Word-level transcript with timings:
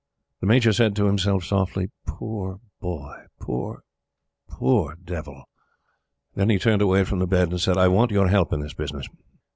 The 0.39 0.47
Major 0.47 0.73
said 0.73 0.95
to 0.95 1.05
himself 1.05 1.43
softly: 1.43 1.91
"Poor 2.07 2.59
Boy! 2.79 3.25
Poor, 3.39 3.83
POOR 4.49 4.95
devil!" 5.03 5.43
Then 6.33 6.49
he 6.49 6.57
turned 6.57 6.81
away 6.81 7.03
from 7.03 7.19
the 7.19 7.27
bed 7.27 7.49
and 7.51 7.61
said: 7.61 7.77
"I 7.77 7.87
want 7.87 8.09
your 8.09 8.27
help 8.29 8.51
in 8.51 8.61
this 8.61 8.73
business." 8.73 9.05